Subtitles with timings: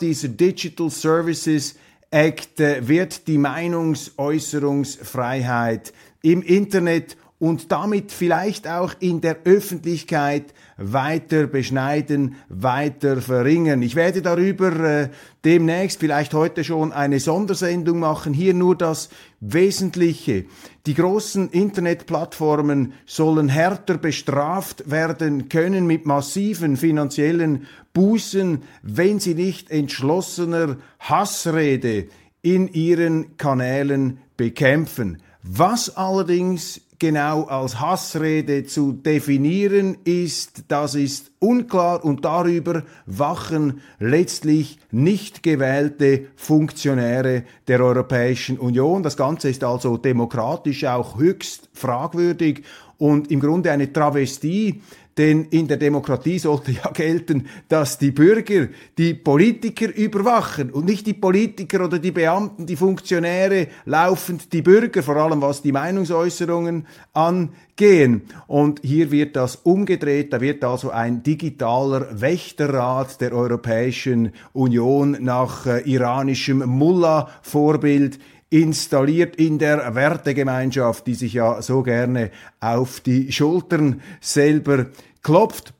[0.00, 1.76] dieser Digital Services
[2.10, 11.46] Act, äh, wird die Meinungsäußerungsfreiheit im Internet und damit vielleicht auch in der Öffentlichkeit weiter
[11.46, 13.82] beschneiden, weiter verringern.
[13.82, 15.10] Ich werde darüber äh,
[15.44, 18.32] demnächst, vielleicht heute schon, eine Sondersendung machen.
[18.32, 20.46] Hier nur das Wesentliche.
[20.86, 29.70] Die großen Internetplattformen sollen härter bestraft werden können mit massiven finanziellen Bußen, wenn sie nicht
[29.70, 32.06] entschlossener Hassrede
[32.40, 35.18] in ihren Kanälen bekämpfen.
[35.42, 44.78] Was allerdings genau als Hassrede zu definieren ist, das ist unklar und darüber wachen letztlich
[44.90, 49.02] nicht gewählte Funktionäre der Europäischen Union.
[49.02, 52.62] Das Ganze ist also demokratisch auch höchst fragwürdig
[52.96, 54.80] und im Grunde eine Travestie
[55.16, 61.06] denn in der Demokratie sollte ja gelten, dass die Bürger die Politiker überwachen und nicht
[61.06, 66.86] die Politiker oder die Beamten, die Funktionäre laufend die Bürger, vor allem was die Meinungsäußerungen
[67.12, 68.22] angehen.
[68.48, 75.66] Und hier wird das umgedreht, da wird also ein digitaler Wächterrat der Europäischen Union nach
[75.66, 78.18] äh, iranischem Mullah-Vorbild
[78.54, 84.86] installiert in der Wertegemeinschaft, die sich ja so gerne auf die Schultern selber
[85.24, 85.74] klopft.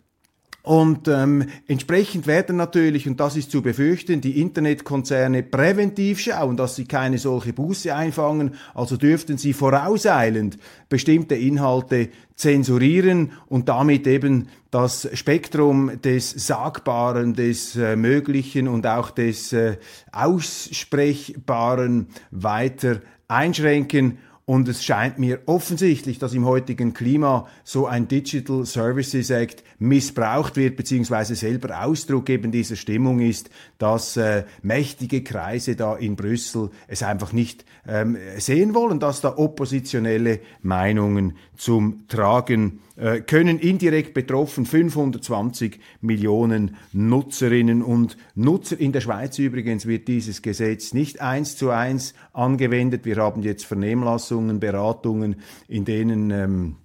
[0.64, 6.74] Und ähm, entsprechend werden natürlich, und das ist zu befürchten, die Internetkonzerne präventiv schauen, dass
[6.74, 8.54] sie keine solche Buße einfangen.
[8.72, 10.56] Also dürften sie vorauseilend
[10.88, 19.10] bestimmte Inhalte zensurieren und damit eben das Spektrum des Sagbaren, des äh, Möglichen und auch
[19.10, 19.76] des äh,
[20.12, 24.16] Aussprechbaren weiter einschränken.
[24.46, 30.56] Und es scheint mir offensichtlich, dass im heutigen Klima so ein Digital Services Act missbraucht
[30.56, 36.70] wird, beziehungsweise selber Ausdruck eben dieser Stimmung ist, dass äh, mächtige Kreise da in Brüssel
[36.88, 42.80] es einfach nicht ähm, sehen wollen, dass da oppositionelle Meinungen zum Tragen
[43.26, 48.78] können indirekt betroffen 520 Millionen Nutzerinnen und Nutzer.
[48.78, 53.04] In der Schweiz übrigens wird dieses Gesetz nicht eins zu eins angewendet.
[53.04, 56.76] Wir haben jetzt Vernehmlassungen, Beratungen, in denen ähm,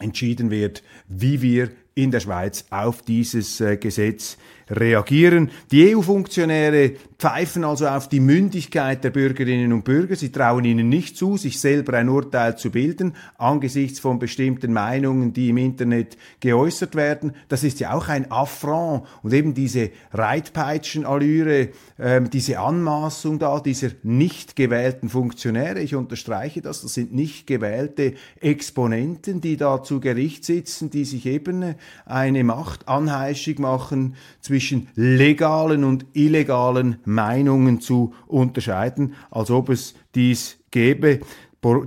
[0.00, 4.36] entschieden wird, wie wir in der Schweiz auf dieses äh, Gesetz
[4.68, 5.50] reagieren.
[5.70, 10.16] Die EU-Funktionäre pfeifen also auf die Mündigkeit der Bürgerinnen und Bürger.
[10.16, 15.32] Sie trauen ihnen nicht zu, sich selber ein Urteil zu bilden angesichts von bestimmten Meinungen,
[15.32, 17.32] die im Internet geäußert werden.
[17.48, 23.90] Das ist ja auch ein Affront und eben diese Reitpeitschenallüre, äh, diese Anmaßung da dieser
[24.02, 25.80] nicht gewählten Funktionäre.
[25.80, 31.24] Ich unterstreiche das, das sind nicht gewählte Exponenten, die da zu Gericht sitzen, die sich
[31.24, 39.94] eben eine Macht anheischig machen zwischen legalen und illegalen Meinungen zu unterscheiden, als ob es
[40.14, 41.20] dies gäbe.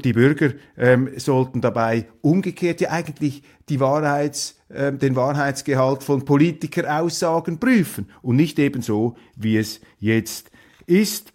[0.03, 7.59] Die Bürger ähm, sollten dabei umgekehrt ja eigentlich die Wahrheits, äh, den Wahrheitsgehalt von Politikeraussagen
[7.59, 10.51] prüfen und nicht eben so, wie es jetzt
[10.85, 11.31] ist.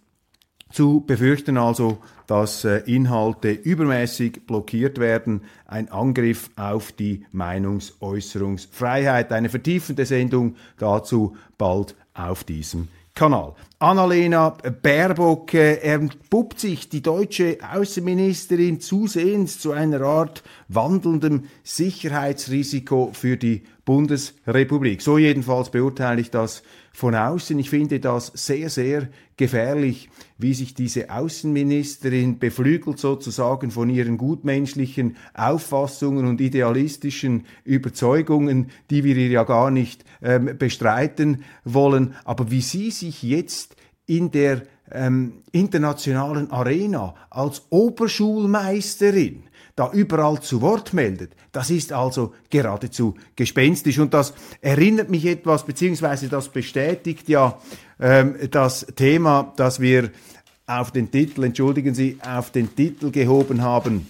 [0.71, 9.31] Zu befürchten also, dass äh, Inhalte übermäßig blockiert werden, ein Angriff auf die Meinungsäußerungsfreiheit.
[9.31, 13.55] Eine vertiefende Sendung dazu bald auf diesem Kanal.
[13.79, 23.37] Annalena Baerbock äh, entpuppt sich die deutsche Außenministerin zusehends zu einer Art wandelndem Sicherheitsrisiko für
[23.37, 25.01] die Bundesrepublik.
[25.01, 26.61] So jedenfalls beurteile ich das
[26.95, 27.59] von außen.
[27.59, 35.17] Ich finde das sehr, sehr gefährlich, wie sich diese Außenministerin beflügelt sozusagen von ihren gutmenschlichen
[35.33, 42.61] Auffassungen und idealistischen Überzeugungen, die wir ihr ja gar nicht ähm, bestreiten wollen, aber wie
[42.61, 43.75] sie sich jetzt
[44.05, 49.43] in der ähm, internationalen Arena als Oberschulmeisterin
[49.75, 53.99] da überall zu Wort meldet, das ist also geradezu gespenstisch.
[53.99, 57.59] Und das erinnert mich etwas, beziehungsweise das bestätigt ja
[57.99, 60.11] ähm, das Thema, das wir
[60.67, 64.07] auf den Titel, entschuldigen Sie, auf den Titel gehoben haben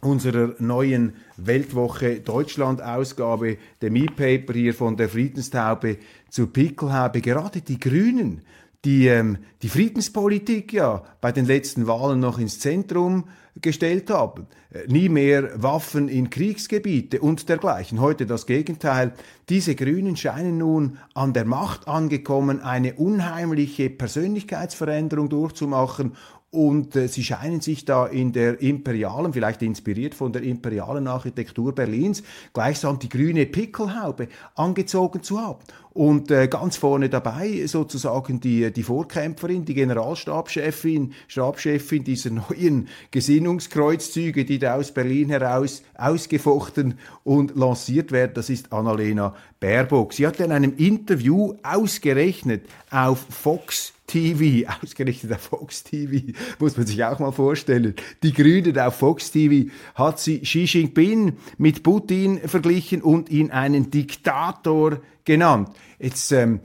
[0.00, 5.98] unserer neuen Weltwoche Deutschland Ausgabe, dem E-Paper hier von der Friedenstaube
[6.28, 7.20] zur Pickelhaube.
[7.20, 8.42] Gerade die Grünen
[8.84, 13.24] die ähm, die Friedenspolitik ja bei den letzten Wahlen noch ins Zentrum
[13.60, 14.46] gestellt haben.
[14.72, 18.00] Äh, nie mehr Waffen in Kriegsgebiete und dergleichen.
[18.00, 19.12] Heute das Gegenteil.
[19.48, 26.12] Diese Grünen scheinen nun an der Macht angekommen, eine unheimliche Persönlichkeitsveränderung durchzumachen
[26.50, 31.74] und äh, sie scheinen sich da in der imperialen, vielleicht inspiriert von der imperialen Architektur
[31.74, 32.22] Berlins,
[32.52, 35.60] gleichsam die grüne Pickelhaube angezogen zu haben.
[35.92, 44.44] Und äh, ganz vorne dabei sozusagen die, die Vorkämpferin, die Generalstabschefin, Stabschefin dieser neuen Gesinnungskreuzzüge,
[44.44, 46.94] die da aus Berlin heraus ausgefochten
[47.24, 48.32] und lanciert werden.
[48.34, 50.12] Das ist Annalena Baerbock.
[50.12, 56.86] Sie hat in einem Interview ausgerechnet auf Fox TV, ausgerechnet auf Fox TV, muss man
[56.86, 57.94] sich auch mal vorstellen.
[58.22, 63.90] Die Grünen auf Fox TV hat sie Xi Jinping mit Putin verglichen und ihn einen
[63.90, 64.98] Diktator
[65.30, 65.68] genannt.
[66.02, 66.60] Jetzt ähm,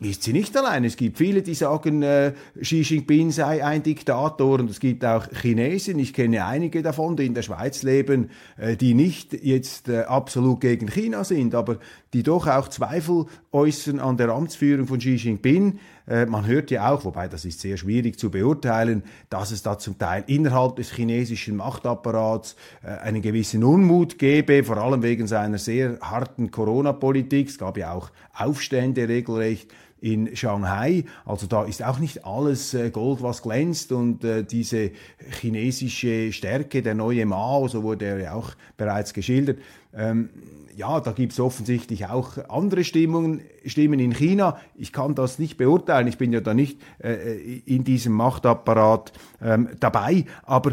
[0.00, 0.84] ist sie nicht allein.
[0.84, 5.28] Es gibt viele, die sagen, äh, Xi Jinping sei ein Diktator und es gibt auch
[5.30, 6.00] Chinesen.
[6.00, 10.60] Ich kenne einige davon, die in der Schweiz leben, äh, die nicht jetzt äh, absolut
[10.60, 11.78] gegen China sind, aber
[12.14, 15.78] die doch auch Zweifel äußern an der Amtsführung von Xi Jinping.
[16.08, 19.78] Äh, man hört ja auch, wobei das ist sehr schwierig zu beurteilen, dass es da
[19.78, 25.58] zum Teil innerhalb des chinesischen Machtapparats äh, einen gewissen Unmut gebe, vor allem wegen seiner
[25.58, 27.50] sehr harten Corona-Politik.
[27.50, 31.04] Es gab ja auch Aufstände regelrecht in Shanghai.
[31.24, 34.92] Also da ist auch nicht alles äh, Gold, was glänzt und äh, diese
[35.40, 39.58] chinesische Stärke, der neue Mao, so wurde er ja auch bereits geschildert.
[39.94, 40.30] Ähm,
[40.76, 44.58] ja, da gibt es offensichtlich auch andere Stimmungen, Stimmen in China.
[44.74, 49.12] Ich kann das nicht beurteilen, ich bin ja da nicht äh, in diesem Machtapparat
[49.42, 50.72] ähm, dabei, aber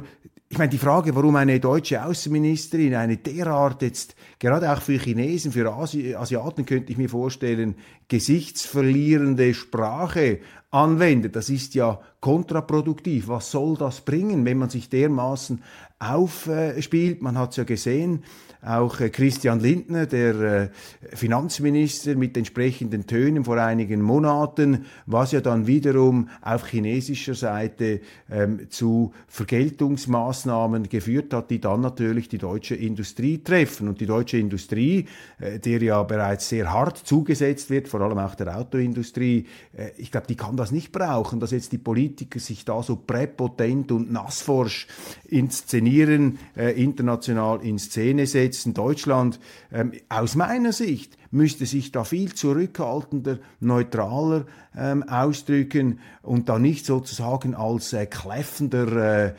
[0.50, 5.52] ich meine, die Frage, warum eine deutsche Außenministerin eine derart jetzt, gerade auch für Chinesen,
[5.52, 7.76] für Asi Asiaten könnte ich mir vorstellen,
[8.08, 10.40] gesichtsverlierende Sprache
[10.72, 13.28] anwendet, das ist ja kontraproduktiv.
[13.28, 15.62] Was soll das bringen, wenn man sich dermaßen
[16.00, 17.22] aufspielt?
[17.22, 18.24] Man hat es ja gesehen,
[18.68, 20.70] auch äh, Christian Lindner, der äh,
[21.16, 28.70] Finanzminister mit entsprechenden Tönen vor einigen Monaten, was ja dann wiederum auf chinesischer Seite ähm,
[28.70, 33.88] zu Vergeltungsmaßnahmen geführt hat, die dann natürlich die deutsche Industrie treffen.
[33.88, 35.06] Und die deutsche Industrie,
[35.40, 39.46] äh, der ja bereits sehr hart zugesetzt wird, vor allem auch der Autoindustrie,
[39.78, 42.96] äh, ich glaube, die kann das nicht brauchen, dass jetzt die Politiker sich da so
[42.96, 44.88] präpotent und nassforsch
[45.30, 48.74] inszenieren, äh, international in Szene setzen setzen.
[48.74, 49.40] Deutschland
[49.72, 54.46] ähm, aus meiner Sicht müsste sich da viel zurückhaltender, neutraler
[54.76, 59.34] ähm, ausdrücken und da nicht sozusagen als äh, kläffender äh, äh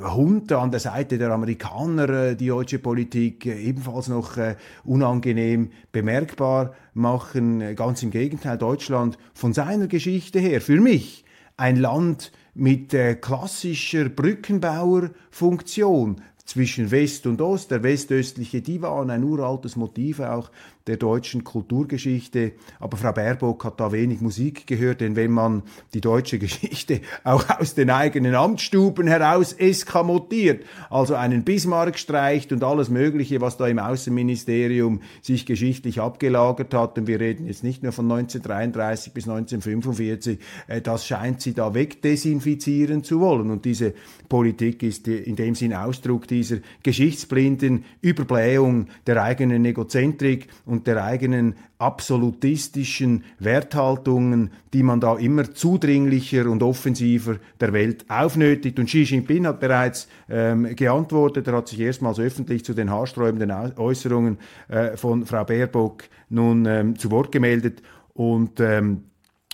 [0.00, 5.70] Hund an der Seite der Amerikaner äh, die deutsche Politik äh, ebenfalls noch äh, unangenehm
[5.92, 7.76] bemerkbar machen.
[7.76, 11.24] Ganz im Gegenteil, Deutschland von seiner Geschichte her, für mich
[11.56, 20.20] ein Land mit klassischer Brückenbauerfunktion, zwischen West und Ost, der westöstliche Divan, ein uraltes Motiv
[20.20, 20.50] auch
[20.86, 22.52] der deutschen Kulturgeschichte.
[22.78, 25.62] Aber Frau Baerbock hat da wenig Musik gehört, denn wenn man
[25.94, 32.64] die deutsche Geschichte auch aus den eigenen Amtsstuben heraus eskamotiert, also einen Bismarck streicht und
[32.64, 37.82] alles Mögliche, was da im Außenministerium sich geschichtlich abgelagert hat, und wir reden jetzt nicht
[37.82, 43.50] nur von 1933 bis 1945, äh, das scheint sie da wegdesinfizieren zu wollen.
[43.50, 43.94] Und diese
[44.28, 51.54] Politik ist in dem Sinn Ausdruck dieser geschichtsblinden Überblähung der eigenen Egozentrik und der eigenen
[51.78, 58.78] absolutistischen Werthaltungen, die man da immer zudringlicher und offensiver der Welt aufnötigt.
[58.78, 63.50] Und Xi Jinping hat bereits ähm, geantwortet, er hat sich erstmals öffentlich zu den haarsträubenden
[63.50, 67.82] Äußerungen äh, von Frau Baerbock nun ähm, zu Wort gemeldet
[68.14, 69.04] und ähm,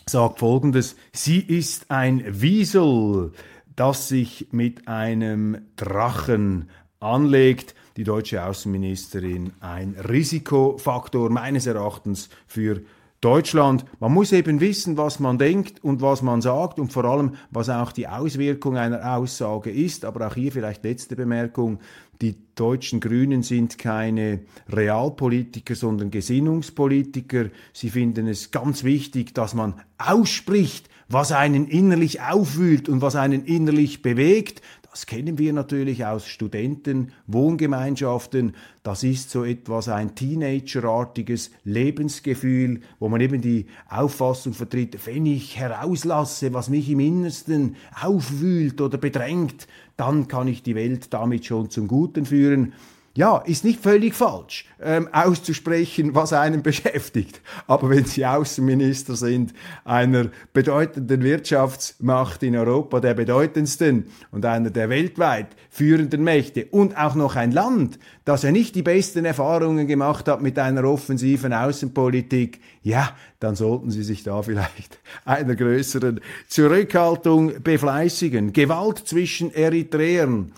[0.07, 3.33] sagt Folgendes, sie ist ein Wiesel,
[3.75, 6.69] das sich mit einem Drachen
[7.01, 12.83] anlegt die deutsche Außenministerin ein Risikofaktor meines Erachtens für
[13.23, 13.87] Deutschland.
[13.99, 17.71] Man muss eben wissen, was man denkt und was man sagt und vor allem, was
[17.71, 20.05] auch die Auswirkung einer Aussage ist.
[20.05, 21.81] Aber auch hier vielleicht letzte Bemerkung.
[22.21, 27.47] Die deutschen Grünen sind keine Realpolitiker, sondern Gesinnungspolitiker.
[27.73, 33.45] Sie finden es ganz wichtig, dass man ausspricht, was einen innerlich aufwühlt und was einen
[33.45, 34.61] innerlich bewegt,
[34.97, 38.55] das kennen wir natürlich aus Studenten, Wohngemeinschaften.
[38.83, 45.59] Das ist so etwas ein Teenagerartiges Lebensgefühl, wo man eben die Auffassung vertritt, wenn ich
[45.59, 51.69] herauslasse, was mich im Innersten aufwühlt oder bedrängt, dann kann ich die Welt damit schon
[51.69, 52.73] zum Guten führen
[53.17, 57.41] ja, ist nicht völlig falsch, ähm, auszusprechen, was einen beschäftigt.
[57.67, 59.55] Aber wenn Sie Außenminister sind
[59.85, 67.15] einer bedeutenden Wirtschaftsmacht in Europa, der bedeutendsten und einer der weltweit führenden Mächte und auch
[67.15, 72.61] noch ein Land, das ja nicht die besten Erfahrungen gemacht hat mit einer offensiven Außenpolitik,
[72.83, 78.53] ja, dann sollten Sie sich da vielleicht einer größeren Zurückhaltung befleißigen.
[78.53, 80.53] Gewalt zwischen Eritreern.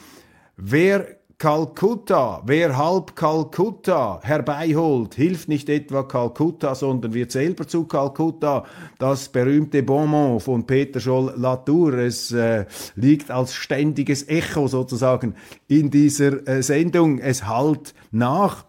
[0.57, 8.65] Wer Kalkutta, wer halb Kalkutta herbeiholt, hilft nicht etwa Kalkutta, sondern wird selber zu Kalkutta.
[8.99, 12.67] Das berühmte Bonmot von Peter Scholl-Latour, es äh,
[12.97, 15.37] liegt als ständiges Echo sozusagen
[15.69, 17.21] in dieser äh, Sendung.
[17.21, 18.65] Es halt nach.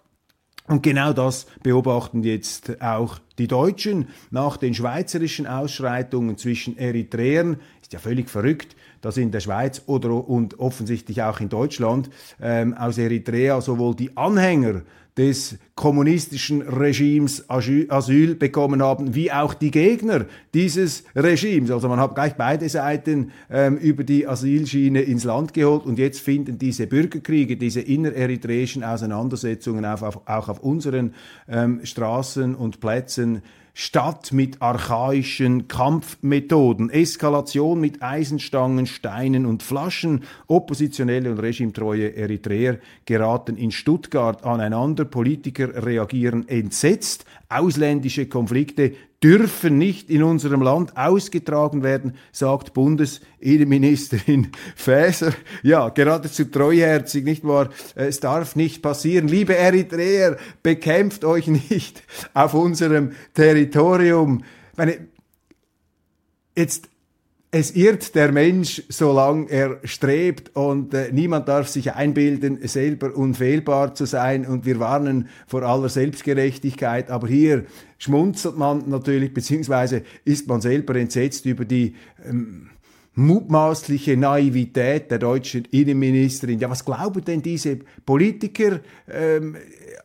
[0.68, 7.58] Und genau das beobachten jetzt auch die Deutschen nach den schweizerischen Ausschreitungen zwischen Eritreern.
[7.82, 12.10] Ist ja völlig verrückt dass in der Schweiz oder und offensichtlich auch in Deutschland
[12.42, 14.82] ähm, aus Eritrea sowohl die Anhänger
[15.20, 21.72] des kommunistischen Regimes Asyl bekommen haben, wie auch die Gegner dieses Regimes.
[21.72, 26.22] Also man hat gleich beide Seiten ähm, über die Asylschiene ins Land geholt und jetzt
[26.22, 31.14] finden diese Bürgerkriege, diese innereritreischen Auseinandersetzungen auf, auf, auch auf unseren
[31.50, 33.42] ähm, Straßen und Plätzen
[33.80, 40.26] statt mit archaischen Kampfmethoden, Eskalation mit Eisenstangen, Steinen und Flaschen.
[40.48, 50.10] Oppositionelle und regimetreue Eritreer geraten in Stuttgart aneinander, Politiker reagieren entsetzt, ausländische Konflikte dürfen nicht
[50.10, 55.34] in unserem Land ausgetragen werden, sagt Bundesinnenministerin Faeser.
[55.62, 57.70] Ja, geradezu treuherzig, nicht wahr?
[57.96, 59.28] Es darf nicht passieren.
[59.28, 64.44] Liebe Eritreer, bekämpft euch nicht auf unserem Territorium.
[64.78, 65.08] Meine,
[66.56, 66.89] jetzt
[67.52, 73.96] es irrt der Mensch, solange er strebt und äh, niemand darf sich einbilden, selber unfehlbar
[73.96, 77.66] zu sein und wir warnen vor aller Selbstgerechtigkeit, aber hier
[77.98, 82.70] schmunzelt man natürlich, beziehungsweise ist man selber entsetzt über die ähm,
[83.16, 86.60] mutmaßliche Naivität der deutschen Innenministerin.
[86.60, 88.80] Ja, was glauben denn diese Politiker?
[89.12, 89.58] Ähm,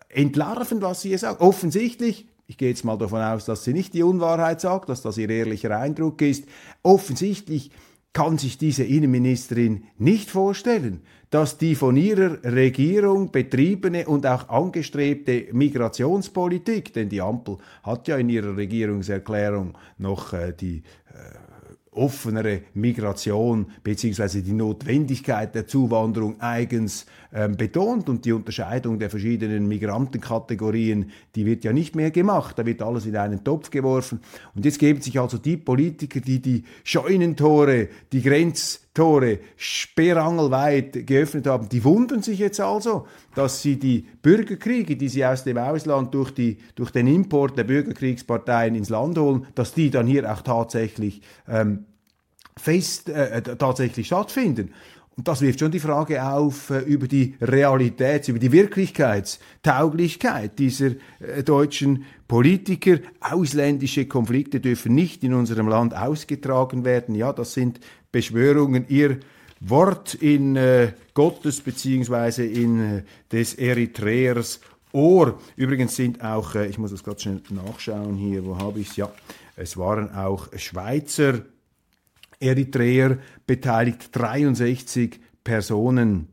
[0.08, 1.38] entlarven, was sie hier sagen.
[1.40, 5.18] Offensichtlich ich gehe jetzt mal davon aus, dass sie nicht die Unwahrheit sagt, dass das
[5.18, 6.44] ihr ehrlicher Eindruck ist.
[6.82, 7.70] Offensichtlich
[8.12, 15.48] kann sich diese Innenministerin nicht vorstellen, dass die von ihrer Regierung betriebene und auch angestrebte
[15.52, 21.43] Migrationspolitik, denn die Ampel hat ja in ihrer Regierungserklärung noch äh, die äh,
[21.96, 28.08] offenere Migration beziehungsweise die Notwendigkeit der Zuwanderung eigens ähm, betont.
[28.08, 33.06] Und die Unterscheidung der verschiedenen Migrantenkategorien, die wird ja nicht mehr gemacht, da wird alles
[33.06, 34.20] in einen Topf geworfen.
[34.54, 38.22] Und jetzt geben sich also die Politiker, die die Scheunentore, die
[38.94, 45.26] Grenztore sperrangelweit geöffnet haben, die wundern sich jetzt also, dass sie die Bürgerkriege, die sie
[45.26, 49.90] aus dem Ausland durch, die, durch den Import der Bürgerkriegsparteien ins Land holen, dass die
[49.90, 51.86] dann hier auch tatsächlich ähm,
[52.56, 54.70] fest äh, tatsächlich stattfinden.
[55.16, 60.90] Und das wirft schon die Frage auf äh, über die Realität, über die Wirklichkeitstauglichkeit dieser
[61.20, 62.98] äh, deutschen Politiker.
[63.20, 67.14] Ausländische Konflikte dürfen nicht in unserem Land ausgetragen werden.
[67.14, 67.78] Ja, das sind
[68.14, 68.86] Beschwörungen.
[68.88, 69.18] Ihr
[69.58, 73.02] Wort in äh, Gottes beziehungsweise in äh,
[73.32, 74.60] des Eritreers
[74.92, 75.40] Ohr.
[75.56, 78.96] Übrigens sind auch, äh, ich muss das gerade schnell nachschauen hier, wo habe ich es?
[78.96, 79.10] Ja,
[79.56, 81.40] es waren auch Schweizer
[82.38, 83.18] Eritreer
[83.48, 86.28] beteiligt, 63 Personen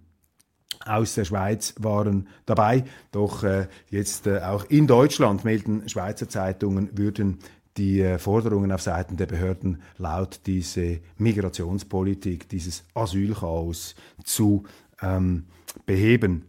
[0.85, 2.83] aus der Schweiz waren dabei.
[3.11, 7.39] Doch äh, jetzt äh, auch in Deutschland melden Schweizer Zeitungen, würden
[7.77, 14.63] die äh, Forderungen auf Seiten der Behörden laut diese Migrationspolitik, dieses Asylchaos zu
[15.01, 15.45] ähm,
[15.85, 16.45] beheben.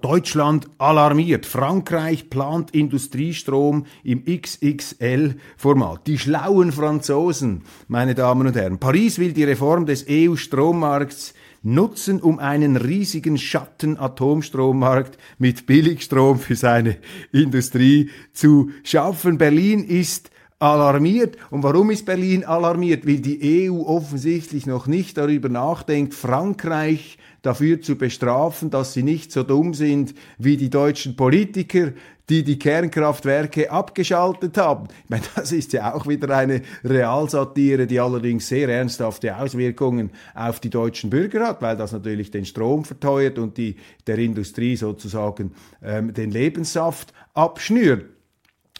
[0.00, 1.44] Deutschland alarmiert.
[1.44, 6.06] Frankreich plant Industriestrom im XXL-Format.
[6.06, 8.78] Die schlauen Franzosen, meine Damen und Herren.
[8.78, 16.98] Paris will die Reform des EU-Strommarkts nutzen, um einen riesigen Schatten-Atomstrommarkt mit Billigstrom für seine
[17.32, 19.38] Industrie zu schaffen.
[19.38, 21.36] Berlin ist alarmiert.
[21.50, 23.06] Und warum ist Berlin alarmiert?
[23.06, 29.30] Weil die EU offensichtlich noch nicht darüber nachdenkt, Frankreich dafür zu bestrafen, dass sie nicht
[29.30, 31.92] so dumm sind wie die deutschen Politiker,
[32.28, 34.88] die die Kernkraftwerke abgeschaltet haben.
[35.04, 40.60] Ich meine, das ist ja auch wieder eine Realsatire, die allerdings sehr ernsthafte Auswirkungen auf
[40.60, 45.52] die deutschen Bürger hat, weil das natürlich den Strom verteuert und die der Industrie sozusagen
[45.82, 48.17] ähm, den Lebenssaft abschnürt.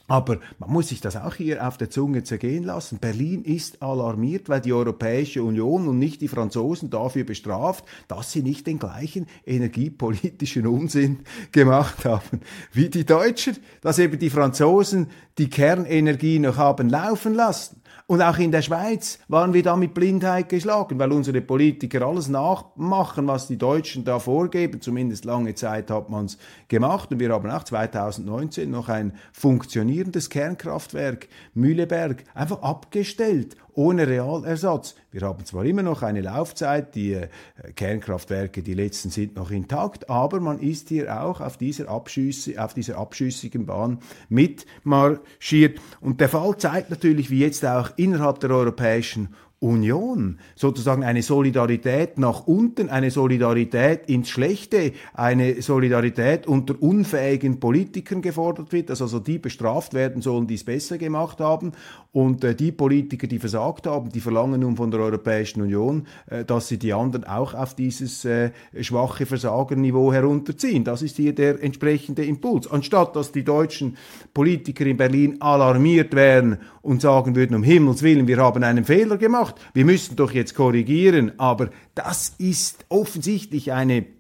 [0.09, 2.99] Aber man muss sich das auch hier auf der Zunge zergehen lassen.
[2.99, 8.43] Berlin ist alarmiert, weil die Europäische Union und nicht die Franzosen dafür bestraft, dass sie
[8.43, 11.21] nicht den gleichen energiepolitischen Unsinn
[11.53, 12.41] gemacht haben
[12.73, 17.83] wie die Deutschen, dass eben die Franzosen die Kernenergie noch haben laufen lassen.
[18.11, 22.29] Und auch in der Schweiz waren wir da mit Blindheit geschlagen, weil unsere Politiker alles
[22.29, 24.81] nachmachen, was die Deutschen da vorgeben.
[24.81, 26.39] Zumindest lange Zeit hat man es
[26.69, 27.13] gemacht.
[27.13, 34.97] Und wir haben auch 2019 noch ein funktionierendes Kernkraftwerk Mühleberg einfach abgestellt ohne Realersatz.
[35.13, 37.29] Wir haben zwar immer noch eine Laufzeit, die äh,
[37.77, 42.75] Kernkraftwerke, die letzten sind noch intakt, aber man ist hier auch auf dieser, Abschüsse, auf
[42.75, 45.79] dieser abschüssigen Bahn mitmarschiert.
[46.01, 49.29] Und der Fall zeigt natürlich, wie jetzt auch innerhalb der Europäischen
[49.61, 58.23] Union, sozusagen eine Solidarität nach unten, eine Solidarität ins Schlechte, eine Solidarität unter unfähigen Politikern
[58.23, 61.73] gefordert wird, dass also die bestraft werden sollen, die es besser gemacht haben
[62.13, 66.45] und äh, die Politiker, die versagt haben, die verlangen nun von der Europäischen Union, äh,
[66.45, 68.51] dass sie die anderen auch auf dieses äh,
[68.81, 70.85] schwache Versagerniveau herunterziehen.
[70.85, 72.71] Das ist hier der entsprechende Impuls.
[72.71, 73.97] Anstatt dass die deutschen
[74.33, 79.19] Politiker in Berlin alarmiert wären und sagen würden, um Himmels Willen, wir haben einen Fehler
[79.19, 79.57] gemacht.
[79.75, 81.33] Wir müssen doch jetzt korrigieren.
[81.39, 84.18] Aber das ist offensichtlich eine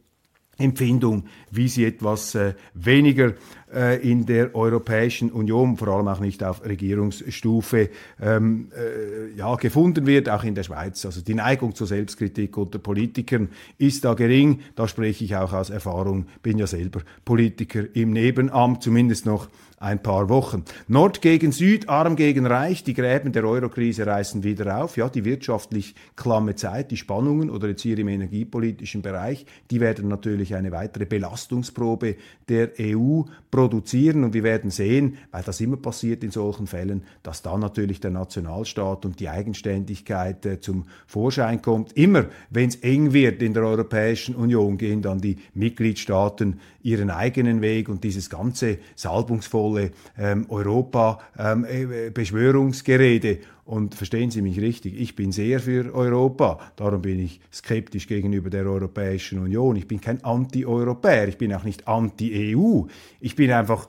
[0.59, 3.35] Empfindung, wie sie etwas äh, weniger
[3.73, 10.07] äh, in der Europäischen Union, vor allem auch nicht auf Regierungsstufe, ähm, äh, ja, gefunden
[10.07, 11.05] wird, auch in der Schweiz.
[11.07, 14.61] Also die Neigung zur Selbstkritik unter Politikern ist da gering.
[14.75, 19.49] Da spreche ich auch aus Erfahrung, bin ja selber Politiker im Nebenamt, zumindest noch
[19.81, 20.65] ein paar Wochen.
[20.88, 24.97] Nord gegen Süd, Arm gegen Reich, die Gräben der Eurokrise reißen wieder auf.
[24.97, 30.09] Ja, die wirtschaftlich klamme Zeit, die Spannungen oder jetzt hier im energiepolitischen Bereich, die werden
[30.09, 32.16] natürlich eine weitere Belastungsprobe
[32.49, 37.42] der EU produzieren und wir werden sehen, weil das immer passiert in solchen Fällen, dass
[37.42, 41.92] da natürlich der Nationalstaat und die Eigenständigkeit äh, zum Vorschein kommt.
[41.92, 47.61] Immer wenn es eng wird in der Europäischen Union, gehen dann die Mitgliedstaaten ihren eigenen
[47.61, 55.14] Weg und dieses ganze salbungsvolle ähm, Europa-Beschwörungsgerede ähm, äh, und verstehen Sie mich richtig, ich
[55.14, 59.76] bin sehr für Europa, darum bin ich skeptisch gegenüber der Europäischen Union.
[59.76, 62.85] Ich bin kein Anti-Europäer, ich bin auch nicht Anti-EU.
[63.20, 63.87] Ich bin einfach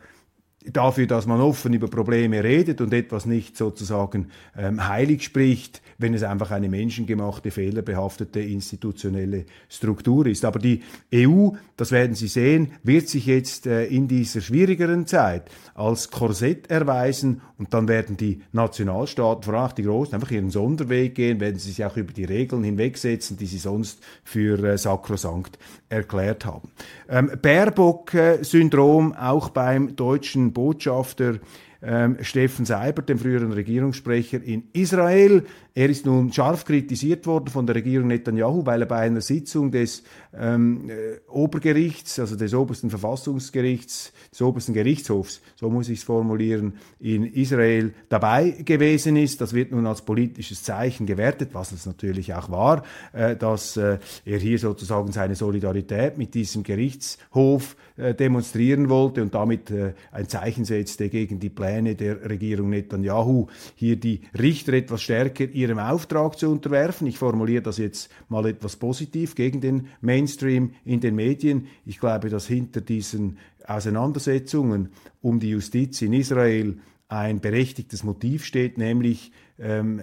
[0.65, 6.13] dafür, dass man offen über Probleme redet und etwas nicht sozusagen ähm, heilig spricht, wenn
[6.13, 10.45] es einfach eine menschengemachte, fehlerbehaftete institutionelle Struktur ist.
[10.45, 10.81] Aber die
[11.13, 15.43] EU, das werden Sie sehen, wird sich jetzt äh, in dieser schwierigeren Zeit
[15.75, 21.15] als Korsett erweisen und dann werden die Nationalstaaten, vor allem die Großen, einfach ihren Sonderweg
[21.15, 25.59] gehen, werden sie sich auch über die Regeln hinwegsetzen, die sie sonst für äh, sakrosankt
[25.89, 26.71] erklärt haben.
[27.09, 31.39] Ähm, Baerbock-Syndrom auch beim deutschen Botschafter
[31.81, 35.45] ähm, Steffen Seibert, dem früheren Regierungssprecher in Israel.
[35.75, 39.71] Er ist nun scharf kritisiert worden von der Regierung Netanyahu, weil er bei einer Sitzung
[39.71, 40.03] des
[40.38, 46.73] ähm, äh, Obergerichts, also des obersten Verfassungsgerichts, des obersten Gerichtshofs, so muss ich es formulieren,
[46.99, 49.41] in Israel dabei gewesen ist.
[49.41, 53.99] Das wird nun als politisches Zeichen gewertet, was es natürlich auch war, äh, dass äh,
[54.25, 60.27] er hier sozusagen seine Solidarität mit diesem Gerichtshof äh, demonstrieren wollte und damit äh, ein
[60.27, 66.37] Zeichen setzte gegen die Pläne der Regierung Netanyahu, hier die Richter etwas stärker ihrem Auftrag
[66.37, 67.07] zu unterwerfen.
[67.07, 71.67] Ich formuliere das jetzt mal etwas positiv gegen den Mainstream in den Medien.
[71.85, 74.89] Ich glaube, dass hinter diesen Auseinandersetzungen
[75.21, 80.01] um die Justiz in Israel ein berechtigtes Motiv steht, nämlich ähm,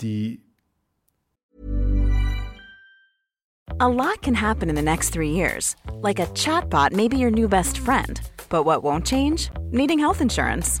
[0.00, 0.42] die
[3.78, 5.74] A lot can happen in the next three years.
[6.02, 8.20] Like a chatbot may be your new best friend.
[8.50, 9.48] But what won't change?
[9.70, 10.80] Needing health insurance.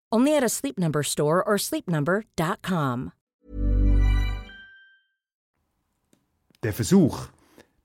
[0.11, 3.11] Only at a Sleep Number store or sleepnumber.com.
[6.63, 7.27] Der Versuch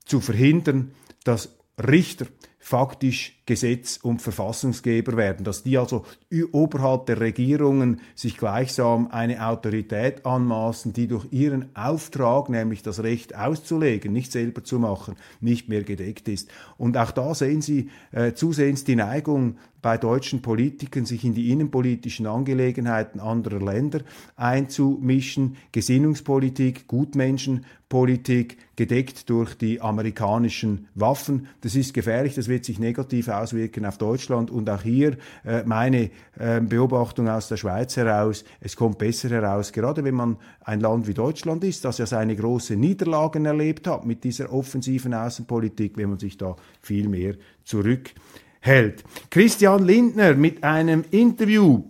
[0.04, 0.92] zu verhindern,
[1.24, 2.26] dass Richter
[2.58, 6.04] faktisch Gesetz- und Verfassungsgeber werden, dass die also
[6.50, 13.37] oberhalb der Regierungen sich gleichsam eine Autorität anmaßen, die durch ihren Auftrag, nämlich das Recht
[13.37, 16.50] auszulegen, nicht selber zu machen, nicht mehr gedeckt ist.
[16.76, 19.56] Und auch da sehen Sie äh, zusehends die Neigung
[19.87, 24.00] bei deutschen Politikern, sich in die innenpolitischen Angelegenheiten anderer Länder
[24.35, 31.46] einzumischen, Gesinnungspolitik, Gutmenschenpolitik, gedeckt durch die amerikanischen Waffen.
[31.61, 34.51] Das ist gefährlich, das wird sich negativ auswirken auf Deutschland.
[34.51, 39.72] Und auch hier äh, meine äh, Beobachtung aus der Schweiz heraus, es kommt besser heraus,
[39.72, 44.05] gerade wenn man ein Land wie Deutschland ist, das ja seine großen Niederlagen erlebt hat
[44.05, 49.05] mit dieser offensiven Außenpolitik, wenn man sich da viel mehr zurückhält.
[49.31, 51.85] Christian Lindner mit einem Interview,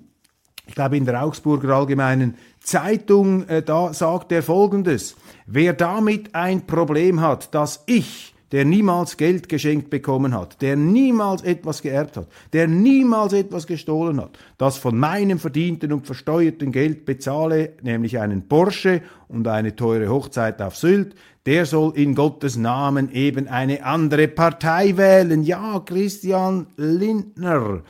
[0.66, 5.16] ich glaube in der Augsburger Allgemeinen Zeitung, äh, da sagt er Folgendes.
[5.46, 11.42] Wer damit ein Problem hat, dass ich der niemals Geld geschenkt bekommen hat, der niemals
[11.42, 17.04] etwas geerbt hat, der niemals etwas gestohlen hat, das von meinem verdienten und versteuerten Geld
[17.04, 21.14] bezahle, nämlich einen Porsche und eine teure Hochzeit auf Sylt,
[21.46, 25.42] der soll in Gottes Namen eben eine andere Partei wählen.
[25.44, 27.82] Ja, Christian Lindner.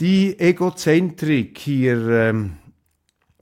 [0.00, 2.54] Die Egozentrik hier, ähm,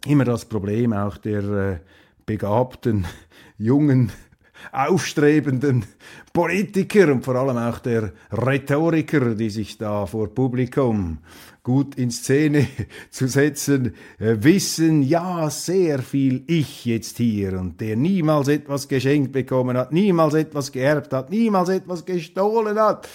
[0.06, 1.78] immer das Problem auch der äh,
[2.26, 3.06] begabten,
[3.58, 4.12] jungen
[4.70, 5.84] aufstrebenden
[6.32, 11.18] Politiker und vor allem auch der Rhetoriker, die sich da vor Publikum
[11.62, 12.66] gut in Szene
[13.10, 19.32] zu setzen, äh, wissen ja sehr viel ich jetzt hier und der niemals etwas geschenkt
[19.32, 23.08] bekommen hat, niemals etwas geerbt hat, niemals etwas gestohlen hat.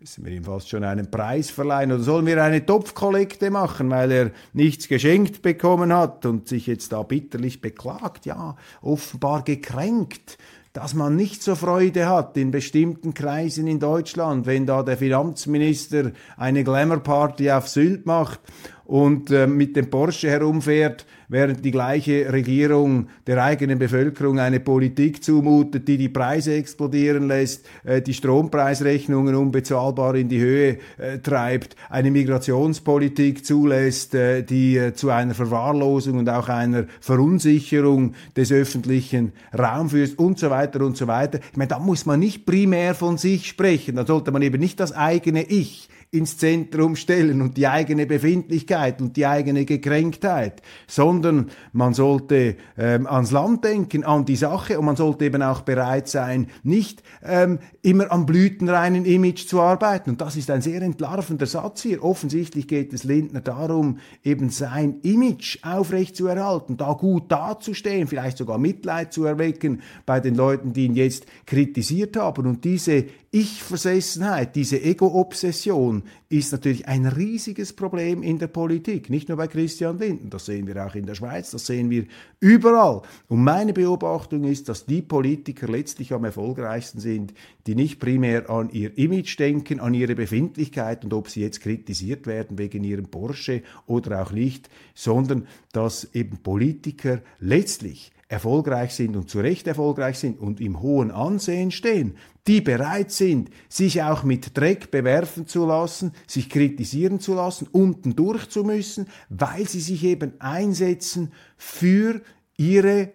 [0.00, 4.12] Müssen wir ihm fast schon einen Preis verleihen oder sollen wir eine Topfkollekte machen, weil
[4.12, 10.36] er nichts geschenkt bekommen hat und sich jetzt da bitterlich beklagt, ja, offenbar gekränkt
[10.74, 16.10] dass man nicht so Freude hat in bestimmten Kreisen in Deutschland, wenn da der Finanzminister
[16.36, 18.40] eine Glamour-Party auf Sylt macht
[18.84, 25.24] und äh, mit dem Porsche herumfährt, während die gleiche Regierung der eigenen Bevölkerung eine Politik
[25.24, 31.76] zumutet, die die Preise explodieren lässt, äh, die Strompreisrechnungen unbezahlbar in die Höhe äh, treibt,
[31.88, 39.92] eine Migrationspolitik zulässt, äh, die zu einer Verwahrlosung und auch einer Verunsicherung des öffentlichen Raums
[39.92, 41.38] führt und so weiter und so weiter.
[41.50, 44.80] Ich meine, da muss man nicht primär von sich sprechen, da sollte man eben nicht
[44.80, 51.50] das eigene Ich ins Zentrum stellen und die eigene Befindlichkeit und die eigene Gekränktheit, sondern
[51.72, 56.08] man sollte ähm, ans Land denken, an die Sache und man sollte eben auch bereit
[56.08, 60.10] sein, nicht ähm, immer am blütenreinen Image zu arbeiten.
[60.10, 62.02] Und das ist ein sehr entlarvender Satz hier.
[62.04, 69.12] Offensichtlich geht es Lindner darum, eben sein Image aufrechtzuerhalten, da gut dazustehen, vielleicht sogar Mitleid
[69.12, 72.46] zu erwecken bei den Leuten, die ihn jetzt kritisiert haben.
[72.46, 79.36] Und diese ich-Versessenheit, diese Ego-Obsession ist natürlich ein riesiges Problem in der Politik, nicht nur
[79.36, 82.04] bei Christian Linden, das sehen wir auch in der Schweiz, das sehen wir
[82.38, 83.02] überall.
[83.26, 87.34] Und meine Beobachtung ist, dass die Politiker letztlich am erfolgreichsten sind,
[87.66, 92.28] die nicht primär an ihr Image denken, an ihre Befindlichkeit und ob sie jetzt kritisiert
[92.28, 99.28] werden wegen ihrem Porsche oder auch nicht, sondern dass eben Politiker letztlich erfolgreich sind und
[99.28, 104.56] zu Recht erfolgreich sind und im hohen Ansehen stehen, die bereit sind, sich auch mit
[104.56, 110.04] Dreck bewerfen zu lassen, sich kritisieren zu lassen, unten durch zu müssen, weil sie sich
[110.04, 112.20] eben einsetzen für
[112.56, 113.12] ihre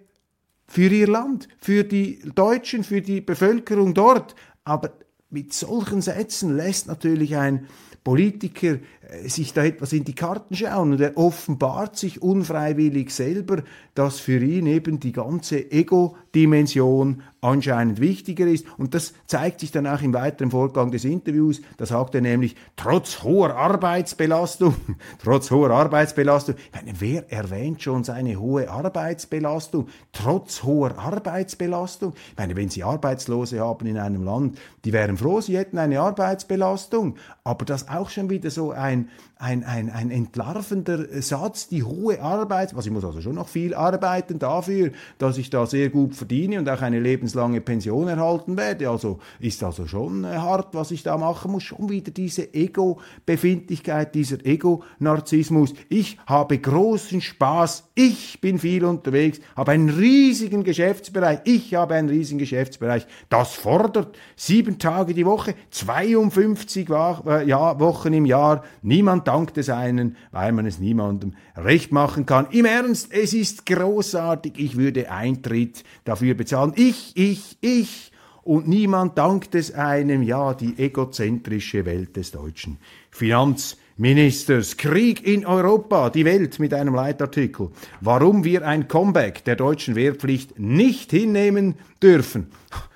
[0.67, 4.35] für ihr Land, für die Deutschen, für die Bevölkerung dort.
[4.63, 4.91] Aber
[5.31, 7.67] mit solchen Sätzen lässt natürlich ein
[8.03, 8.77] Politiker
[9.25, 13.63] sich da etwas in die Karten schauen und er offenbart sich unfreiwillig selber,
[13.95, 18.65] dass für ihn eben die ganze Ego-Dimension anscheinend wichtiger ist.
[18.77, 21.61] Und das zeigt sich dann auch im weiteren Vorgang des Interviews.
[21.77, 24.75] Da sagt er nämlich, trotz hoher Arbeitsbelastung,
[25.23, 29.87] trotz hoher Arbeitsbelastung, meine, wer erwähnt schon seine hohe Arbeitsbelastung?
[30.11, 32.13] Trotz hoher Arbeitsbelastung?
[32.31, 35.99] Ich meine, wenn Sie Arbeitslose haben in einem Land, die wären froh, sie hätten eine
[35.99, 37.15] Arbeitsbelastung.
[37.43, 39.09] Aber das auch schon wieder so ein, and
[39.41, 43.73] ein, ein, ein entlarvender Satz, die hohe Arbeit, was ich muss also schon noch viel
[43.73, 48.89] arbeiten dafür, dass ich da sehr gut verdiene und auch eine lebenslange Pension erhalten werde.
[48.89, 51.63] Also ist also schon äh, hart, was ich da machen muss.
[51.63, 55.73] Schon wieder diese Ego-Befindlichkeit, dieser Ego-Narzissmus.
[55.87, 62.09] Ich habe großen Spaß, ich bin viel unterwegs, habe einen riesigen Geschäftsbereich, ich habe einen
[62.09, 63.07] riesigen Geschäftsbereich.
[63.29, 68.63] Das fordert sieben Tage die Woche, 52 Wochen im Jahr.
[68.81, 72.47] Niemand dankt es einen, weil man es niemandem recht machen kann.
[72.49, 74.53] Im Ernst, es ist großartig.
[74.57, 76.73] Ich würde Eintritt dafür bezahlen.
[76.75, 78.11] Ich, ich, ich.
[78.41, 80.23] Und niemand dankt es einem.
[80.23, 82.79] Ja, die egozentrische Welt des deutschen
[83.11, 84.77] Finanzministers.
[84.77, 87.69] Krieg in Europa, die Welt mit einem Leitartikel.
[88.01, 92.47] Warum wir ein Comeback der deutschen Wehrpflicht nicht hinnehmen dürfen.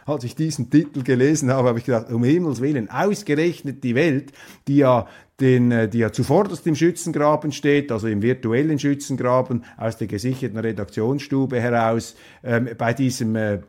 [0.07, 4.33] Als ich diesen Titel gelesen habe, habe ich gedacht, um Himmels Willen, ausgerechnet die Welt,
[4.67, 5.07] die ja
[5.39, 10.59] den, äh, die ja zuvorderst im Schützengraben steht, also im virtuellen Schützengraben aus der gesicherten
[10.59, 13.59] Redaktionsstube heraus, ähm, bei diesem äh,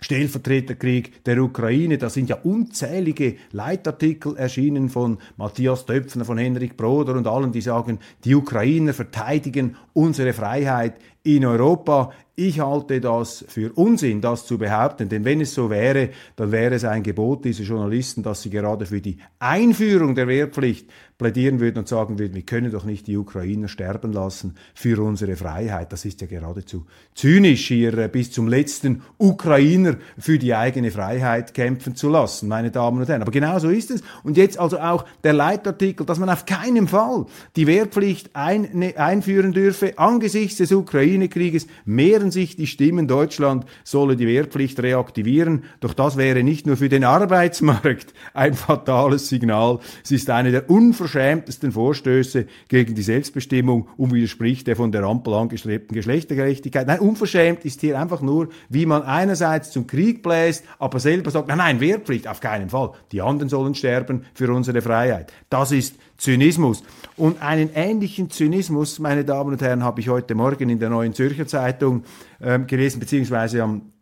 [0.00, 1.98] Stellvertreterkrieg der Ukraine.
[1.98, 7.60] Da sind ja unzählige Leitartikel erschienen von Matthias Döpfner, von Henrik Broder und allen, die
[7.60, 12.12] sagen, die Ukrainer verteidigen unsere Freiheit in Europa.
[12.38, 16.74] Ich halte das für Unsinn, das zu behaupten, denn wenn es so wäre, dann wäre
[16.74, 20.86] es ein Gebot dieser Journalisten, dass sie gerade für die Einführung der Wehrpflicht
[21.18, 25.36] plädieren würden und sagen würden, wir können doch nicht die Ukrainer sterben lassen für unsere
[25.36, 25.92] Freiheit.
[25.92, 31.54] Das ist ja geradezu zynisch, hier äh, bis zum letzten Ukrainer für die eigene Freiheit
[31.54, 33.22] kämpfen zu lassen, meine Damen und Herren.
[33.22, 34.02] Aber genau so ist es.
[34.24, 37.24] Und jetzt also auch der Leitartikel, dass man auf keinen Fall
[37.56, 43.66] die Wehrpflicht ein, ne, einführen dürfe angesichts des Ukraine-Krieges, mehren mehren sich die Stimmen, Deutschland
[43.84, 45.64] solle die Wehrpflicht reaktivieren.
[45.80, 49.78] Doch das wäre nicht nur für den Arbeitsmarkt ein fatales Signal.
[50.02, 55.34] Es ist eine der unverschämtesten Vorstöße gegen die Selbstbestimmung und widerspricht der von der Ampel
[55.34, 56.86] angestrebten Geschlechtergerechtigkeit.
[56.88, 61.46] Nein, unverschämt ist hier einfach nur, wie man einerseits zum Krieg bläst, aber selber sagt,
[61.48, 62.90] nein, nein, Wehrpflicht, auf keinen Fall.
[63.12, 65.32] Die anderen sollen sterben für unsere Freiheit.
[65.48, 66.82] Das ist Zynismus.
[67.16, 71.14] Und einen ähnlichen Zynismus, meine Damen und Herren, habe ich heute Morgen in der Neuen
[71.14, 72.04] Zürcher Zeitung
[72.42, 73.92] ähm, gelesen, beziehungsweise am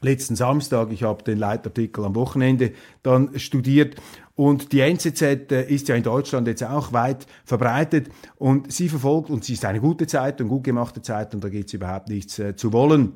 [0.00, 0.90] letzten Samstag.
[0.90, 3.96] Ich habe den Leitartikel am Wochenende dann studiert.
[4.34, 9.28] Und die NZZ äh, ist ja in Deutschland jetzt auch weit verbreitet und sie verfolgt,
[9.28, 12.56] und sie ist eine gute Zeitung, gut gemachte Zeitung, da geht es überhaupt nichts äh,
[12.56, 13.12] zu wollen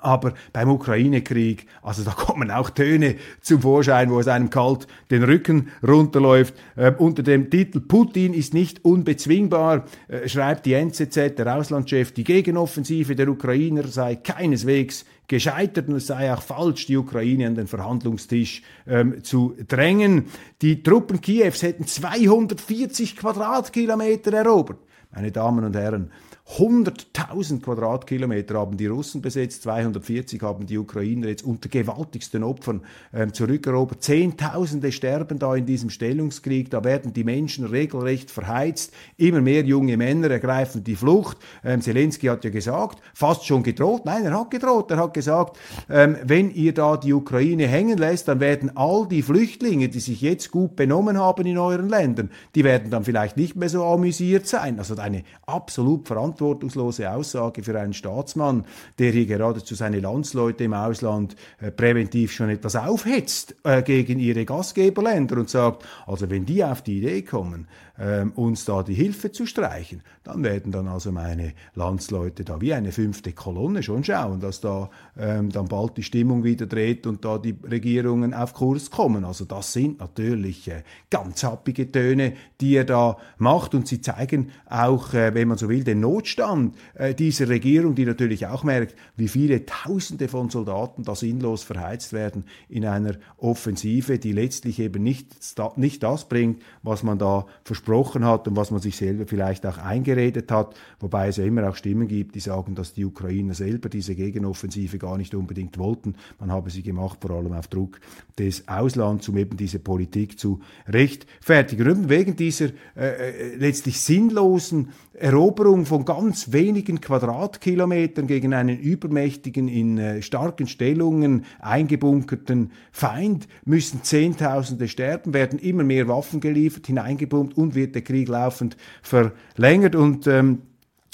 [0.00, 5.22] aber beim Ukraine-Krieg, also da kommen auch Töne zum Vorschein, wo es einem kalt den
[5.22, 6.54] Rücken runterläuft.
[6.76, 12.24] Äh, unter dem Titel Putin ist nicht unbezwingbar äh, schreibt die NZZ, der Auslandschef, die
[12.24, 17.66] Gegenoffensive der Ukrainer sei keineswegs gescheitert und es sei auch falsch, die Ukraine an den
[17.66, 20.24] Verhandlungstisch ähm, zu drängen.
[20.62, 24.78] Die Truppen Kiews hätten 240 Quadratkilometer erobert.
[25.14, 26.10] Meine Damen und Herren,
[26.56, 32.80] 100.000 Quadratkilometer haben die Russen besetzt, 240 haben die Ukrainer jetzt unter gewaltigsten Opfern
[33.12, 34.02] ähm, zurückerobert.
[34.02, 38.94] Zehntausende sterben da in diesem Stellungskrieg, da werden die Menschen regelrecht verheizt.
[39.18, 41.36] Immer mehr junge Männer ergreifen die Flucht.
[41.62, 45.58] Ähm, Zelensky hat ja gesagt, fast schon gedroht, nein, er hat gedroht, er hat gesagt,
[45.90, 50.22] ähm, wenn ihr da die Ukraine hängen lässt, dann werden all die Flüchtlinge, die sich
[50.22, 54.46] jetzt gut benommen haben in euren Ländern, die werden dann vielleicht nicht mehr so amüsiert
[54.46, 54.78] sein.
[54.78, 58.64] Also eine absolut verantwortliche verantwortungslose Aussage für einen Staatsmann,
[58.98, 64.44] der hier geradezu seine Landsleute im Ausland äh, präventiv schon etwas aufhetzt äh, gegen ihre
[64.44, 67.66] Gastgeberländer und sagt, also wenn die auf die Idee kommen,
[67.98, 72.72] ähm, uns da die Hilfe zu streichen, dann werden dann also meine Landsleute da wie
[72.72, 77.24] eine fünfte Kolonne schon schauen, dass da ähm, dann bald die Stimmung wieder dreht und
[77.24, 79.24] da die Regierungen auf Kurs kommen.
[79.24, 84.50] Also das sind natürlich äh, ganz happige Töne, die er da macht und sie zeigen
[84.66, 88.94] auch, äh, wenn man so will, den Notstand äh, dieser Regierung, die natürlich auch merkt,
[89.16, 95.02] wie viele Tausende von Soldaten da sinnlos verheizt werden in einer Offensive, die letztlich eben
[95.02, 95.34] nicht,
[95.76, 99.64] nicht das bringt, was man da verspricht versprochen hat und was man sich selber vielleicht
[99.64, 103.54] auch eingeredet hat, wobei es ja immer auch Stimmen gibt, die sagen, dass die Ukrainer
[103.54, 106.14] selber diese Gegenoffensive gar nicht unbedingt wollten.
[106.38, 108.00] Man habe sie gemacht, vor allem auf Druck
[108.38, 111.88] des Auslands, um eben diese Politik zu rechtfertigen.
[111.90, 119.66] Und wegen dieser äh, äh, letztlich sinnlosen Eroberung von ganz wenigen Quadratkilometern gegen einen übermächtigen,
[119.66, 127.56] in äh, starken Stellungen eingebunkerten Feind müssen Zehntausende sterben, werden immer mehr Waffen geliefert, hineingepumpt
[127.56, 130.62] und wird der Krieg laufend verlängert und ähm,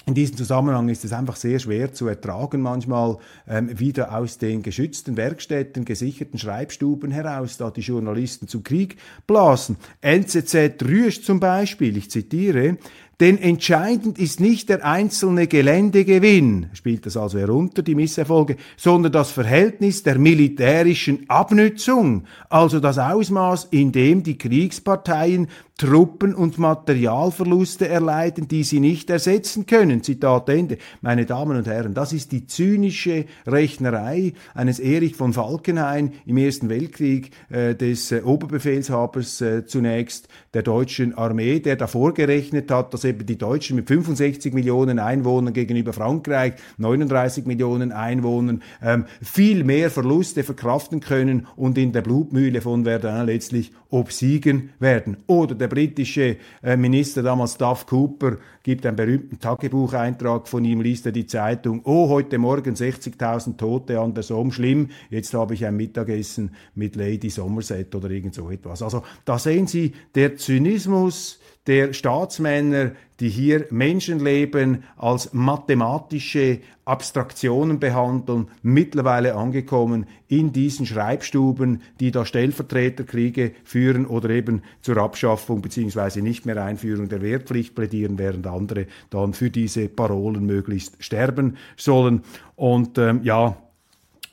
[0.06, 3.16] in diesem Zusammenhang ist es einfach sehr schwer zu ertragen, manchmal
[3.48, 9.76] ähm, wieder aus den geschützten Werkstätten, gesicherten Schreibstuben heraus, da die Journalisten zum Krieg blasen.
[10.02, 12.76] NZZ Rüsch zum Beispiel, ich zitiere,
[13.20, 19.30] Denn entscheidend ist nicht der einzelne Geländegewinn, spielt das also herunter, die Misserfolge, sondern das
[19.30, 28.46] Verhältnis der militärischen Abnützung, also das Ausmaß, in dem die Kriegsparteien Truppen- und Materialverluste erleiden,
[28.46, 30.04] die sie nicht ersetzen können.
[30.04, 30.78] Zitat Ende.
[31.00, 36.68] Meine Damen und Herren, das ist die zynische Rechnerei eines Erich von Falkenhayn im Ersten
[36.68, 43.02] Weltkrieg, äh, des äh, Oberbefehlshabers äh, zunächst der deutschen Armee, der davor gerechnet hat, dass
[43.02, 49.90] eben die Deutschen mit 65 Millionen Einwohnern gegenüber Frankreich, 39 Millionen Einwohnern, ähm, viel mehr
[49.90, 55.16] Verluste verkraften können und in der Blutmühle von Verdun letztlich obsiegen werden.
[55.26, 61.06] Oder der britische äh, Minister damals Duff Cooper gibt einen berühmten Tagebucheintrag von ihm, liest
[61.06, 65.64] er die Zeitung, oh, heute Morgen 60.000 Tote an der Somme, schlimm, jetzt habe ich
[65.64, 68.82] ein Mittagessen mit Lady Somerset oder irgend so etwas.
[68.82, 78.48] Also da sehen Sie, der Zynismus, der Staatsmänner, die hier Menschenleben als mathematische Abstraktionen behandeln,
[78.62, 86.20] mittlerweile angekommen in diesen Schreibstuben, die da Stellvertreterkriege führen oder eben zur Abschaffung bzw.
[86.20, 92.22] nicht mehr Einführung der Wehrpflicht plädieren, während andere dann für diese Parolen möglichst sterben sollen.
[92.56, 93.56] Und ähm, ja,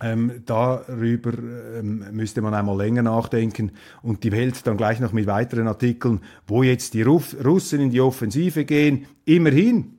[0.01, 5.27] ähm, darüber ähm, müsste man einmal länger nachdenken und die Welt dann gleich noch mit
[5.27, 9.05] weiteren Artikeln, wo jetzt die Ruff Russen in die Offensive gehen.
[9.25, 9.97] Immerhin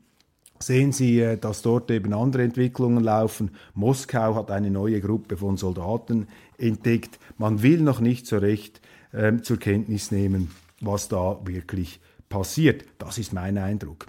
[0.59, 3.53] sehen Sie, äh, dass dort eben andere Entwicklungen laufen.
[3.75, 7.19] Moskau hat eine neue Gruppe von Soldaten entdeckt.
[7.39, 8.81] Man will noch nicht so recht
[9.15, 12.85] ähm, zur Kenntnis nehmen, was da wirklich passiert.
[12.99, 14.07] Das ist mein Eindruck.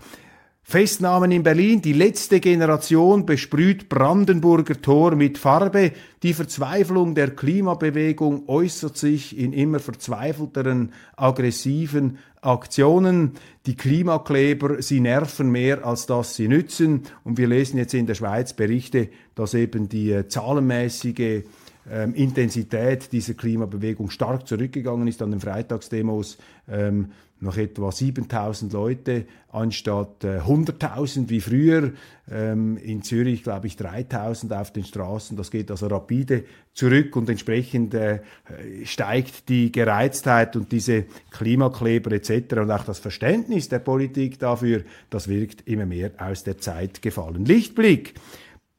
[0.65, 1.82] Festnahmen in Berlin.
[1.82, 5.91] Die letzte Generation besprüht Brandenburger Tor mit Farbe.
[6.23, 13.34] Die Verzweiflung der Klimabewegung äußert sich in immer verzweifelteren, aggressiven Aktionen.
[13.65, 17.04] Die Klimakleber, sie nerven mehr, als dass sie nützen.
[17.26, 21.43] Und wir lesen jetzt in der Schweiz Berichte, dass eben die äh, zahlenmäßige
[21.91, 26.38] ähm, Intensität dieser Klimabewegung stark zurückgegangen ist an den Freitagsdemos.
[26.69, 27.12] Ähm,
[27.43, 31.91] noch etwa 7000 Leute anstatt äh, 100.000 wie früher.
[32.32, 35.38] Ähm, in Zürich, glaube ich, 3000 auf den Straßen.
[35.38, 38.21] Das geht also rapide zurück und entsprechend äh,
[38.84, 42.53] steigt die Gereiztheit und diese Klimakleber etc.
[42.58, 47.45] und auch das Verständnis der Politik dafür, das wirkt immer mehr aus der Zeit gefallen.
[47.45, 48.15] Lichtblick.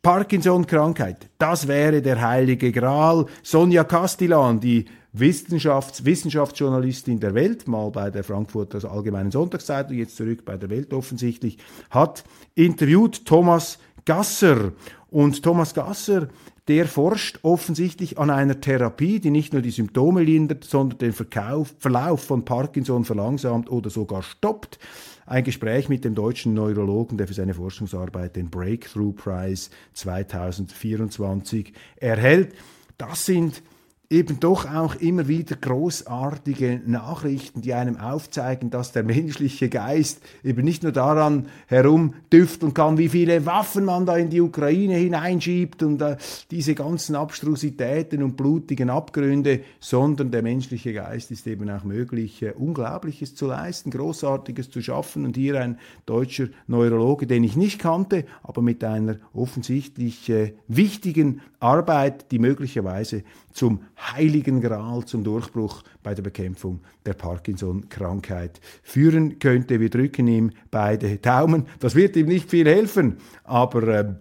[0.03, 3.25] Parkinson-Krankheit, das wäre der heilige Gral.
[3.43, 4.85] Sonja Castellan, die
[5.17, 10.93] Wissenschafts Wissenschaftsjournalistin der Welt, mal bei der Frankfurter Allgemeinen Sonntagszeitung, jetzt zurück bei der Welt
[10.93, 12.25] offensichtlich, hat
[12.57, 14.73] interviewt Thomas Gasser.
[15.11, 16.29] Und Thomas Gasser,
[16.67, 21.77] der forscht offensichtlich an einer Therapie, die nicht nur die Symptome lindert, sondern den Verkauf,
[21.79, 24.81] Verlauf von Parkinson verlangsamt oder sogar stoppt.
[25.27, 32.53] Ein Gespräch mit dem deutschen Neurologen, der für seine Forschungsarbeit den Breakthrough Prize 2024 erhält.
[32.99, 33.63] Das sind
[34.11, 40.65] eben doch auch immer wieder großartige Nachrichten, die einem aufzeigen, dass der menschliche Geist eben
[40.65, 46.03] nicht nur daran herumdüfteln kann, wie viele Waffen man da in die Ukraine hineinschiebt und
[46.03, 46.17] äh,
[46.51, 52.53] diese ganzen Abstrusitäten und blutigen Abgründe, sondern der menschliche Geist ist eben auch möglich, äh,
[52.53, 55.25] Unglaubliches zu leisten, Großartiges zu schaffen.
[55.25, 61.41] Und hier ein deutscher Neurologe, den ich nicht kannte, aber mit einer offensichtlich äh, wichtigen
[61.59, 69.81] Arbeit, die möglicherweise zum heiligen Gral, zum Durchbruch bei der Bekämpfung der Parkinson-Krankheit führen könnte.
[69.81, 71.67] Wir drücken ihm beide Daumen.
[71.81, 74.15] Das wird ihm nicht viel helfen, aber äh,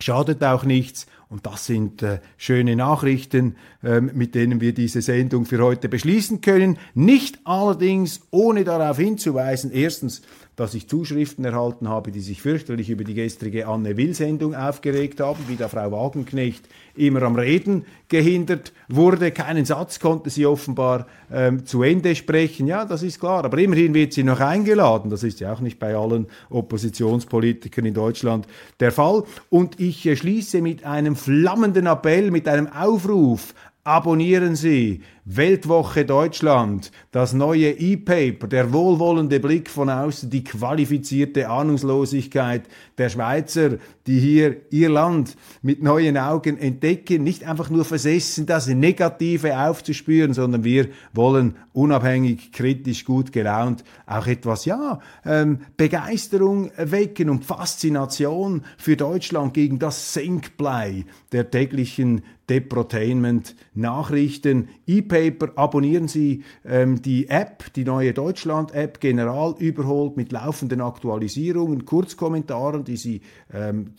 [0.00, 1.06] schadet auch nichts.
[1.28, 6.40] Und das sind äh, schöne Nachrichten, äh, mit denen wir diese Sendung für heute beschließen
[6.40, 6.78] können.
[6.94, 10.22] Nicht allerdings ohne darauf hinzuweisen, erstens,
[10.56, 15.44] dass ich Zuschriften erhalten habe, die sich fürchterlich über die gestrige Anne Will-Sendung aufgeregt haben,
[15.48, 19.32] wie da Frau Wagenknecht immer am Reden gehindert wurde.
[19.32, 22.66] Keinen Satz konnte sie offenbar ähm, zu Ende sprechen.
[22.66, 23.44] Ja, das ist klar.
[23.44, 25.10] Aber immerhin wird sie noch eingeladen.
[25.10, 28.46] Das ist ja auch nicht bei allen Oppositionspolitikern in Deutschland
[28.80, 29.24] der Fall.
[29.50, 33.54] Und ich äh, schließe mit einem flammenden Appell, mit einem Aufruf
[33.86, 42.64] Abonnieren Sie Weltwoche Deutschland, das neue E-Paper, der wohlwollende Blick von außen, die qualifizierte Ahnungslosigkeit
[42.98, 48.66] der Schweizer, die hier ihr Land mit neuen Augen entdecken, nicht einfach nur versessen, das
[48.66, 57.30] Negative aufzuspüren, sondern wir wollen unabhängig, kritisch, gut gelaunt auch etwas, ja, ähm, Begeisterung wecken
[57.30, 64.68] und Faszination für Deutschland gegen das Senkblei der täglichen Deprotainment Nachrichten.
[64.86, 72.84] E-Paper, abonnieren Sie ähm, die App, die neue Deutschland-App, General überholt mit laufenden Aktualisierungen, Kurzkommentaren,
[72.84, 73.20] die Sie
[73.52, 73.94] ähm,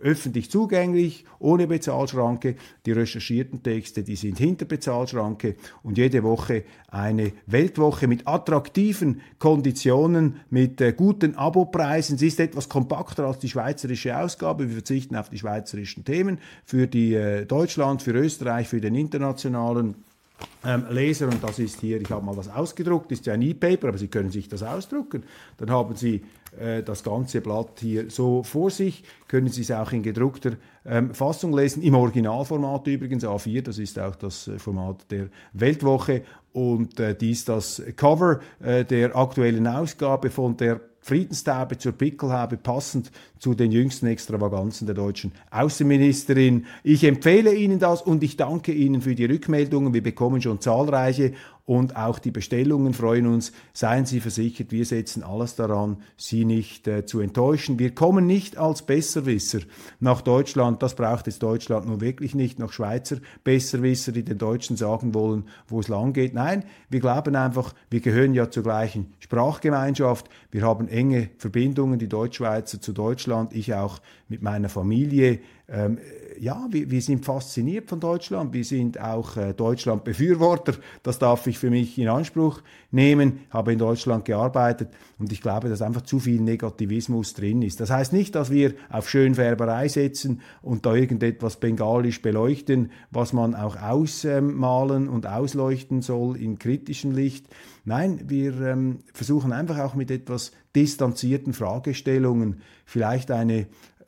[0.00, 2.56] öffentlich zugänglich, ohne Bezahlschranke.
[2.86, 10.40] Die recherchierten Texte, die sind hinter Bezahlschranke und jede Woche eine Weltwoche mit attraktiven Konditionen,
[10.50, 12.16] mit äh, guten Abopreisen.
[12.18, 14.68] Sie ist etwas kompakter als die schweizerische Ausgabe.
[14.68, 19.94] Wir verzichten auf die schweizerischen Themen für die äh, Deutschland, für Österreich, für den internationalen
[20.62, 23.88] ähm, Leser und das ist hier, ich habe mal was ausgedruckt, ist ja ein E-Paper,
[23.88, 25.22] aber Sie können sich das ausdrucken.
[25.56, 26.22] Dann haben Sie
[26.60, 30.52] äh, das ganze Blatt hier so vor sich, können Sie es auch in gedruckter
[30.84, 36.24] ähm, Fassung lesen, im Originalformat übrigens, A4, das ist auch das äh, Format der Weltwoche
[36.52, 43.10] und äh, dies das Cover äh, der aktuellen Ausgabe von der Friedenstaube zur Pickelhaube, passend
[43.38, 46.66] zu den jüngsten Extravaganzen der deutschen Außenministerin.
[46.84, 49.92] Ich empfehle Ihnen das und ich danke Ihnen für die Rückmeldungen.
[49.92, 51.32] Wir bekommen schon zahlreiche
[51.64, 53.52] und auch die Bestellungen freuen uns.
[53.72, 57.78] Seien Sie versichert, wir setzen alles daran, Sie nicht äh, zu enttäuschen.
[57.78, 59.60] Wir kommen nicht als Besserwisser
[60.00, 60.82] nach Deutschland.
[60.82, 62.58] Das braucht es Deutschland nun wirklich nicht.
[62.58, 66.34] Nach Schweizer Besserwisser, die den Deutschen sagen wollen, wo es lang geht.
[66.34, 70.28] Nein, wir glauben einfach, wir gehören ja zur gleichen Sprachgemeinschaft.
[70.50, 73.54] Wir haben enge Verbindungen, die Deutschschweizer zu Deutschland.
[73.54, 75.40] Ich auch mit meiner Familie.
[75.68, 75.98] Ähm,
[76.38, 78.52] ja, wir, wir, sind fasziniert von Deutschland.
[78.52, 80.74] Wir sind auch äh, Deutschland-Befürworter.
[81.02, 83.40] Das darf ich für mich in Anspruch nehmen.
[83.50, 87.80] Habe in Deutschland gearbeitet und ich glaube, dass einfach zu viel Negativismus drin ist.
[87.80, 93.54] Das heißt nicht, dass wir auf Schönfärberei setzen und da irgendetwas bengalisch beleuchten, was man
[93.54, 97.46] auch ausmalen und ausleuchten soll in kritischem Licht.
[97.84, 103.66] Nein, wir ähm, versuchen einfach auch mit etwas distanzierten Fragestellungen vielleicht eine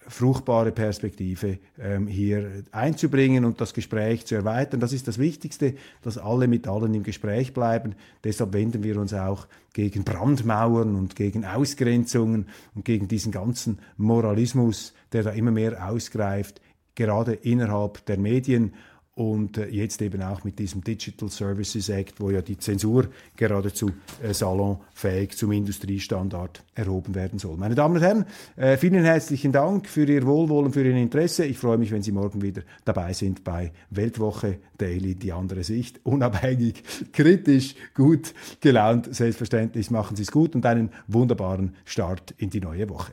[0.09, 4.81] fruchtbare Perspektive ähm, hier einzubringen und das Gespräch zu erweitern.
[4.81, 7.95] Das ist das Wichtigste, dass alle mit allen im Gespräch bleiben.
[8.23, 14.95] Deshalb wenden wir uns auch gegen Brandmauern und gegen Ausgrenzungen und gegen diesen ganzen Moralismus,
[15.13, 16.61] der da immer mehr ausgreift,
[16.95, 18.75] gerade innerhalb der Medien
[19.15, 23.91] und äh, jetzt eben auch mit diesem Digital Services Act, wo ja die Zensur geradezu
[24.23, 27.57] äh, salonfähig zum Industriestandard erhoben werden soll.
[27.57, 31.45] Meine Damen und Herren, äh, vielen herzlichen Dank für Ihr Wohlwollen, für Ihr Interesse.
[31.45, 36.01] Ich freue mich, wenn Sie morgen wieder dabei sind bei Weltwoche Daily, die andere Sicht.
[36.03, 42.61] Unabhängig, kritisch, gut gelaunt, selbstverständlich machen Sie es gut und einen wunderbaren Start in die
[42.61, 43.13] neue Woche.